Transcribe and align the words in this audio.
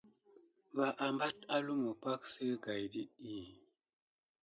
Va 0.79 0.87
apat 1.07 1.37
ó 1.55 1.57
lumu 1.65 1.91
pak 2.03 2.21
si 2.31 2.39
agaye 2.53 2.57
aka 2.57 2.91
det 2.91 3.03
ɗiy. 3.21 3.47